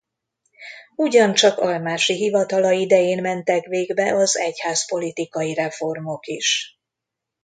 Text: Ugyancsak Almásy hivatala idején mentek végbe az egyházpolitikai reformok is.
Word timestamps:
Ugyancsak 0.95 1.57
Almásy 1.59 2.13
hivatala 2.13 2.71
idején 2.71 3.21
mentek 3.21 3.65
végbe 3.67 4.13
az 4.15 4.37
egyházpolitikai 4.37 5.53
reformok 5.53 6.25
is. 6.27 6.79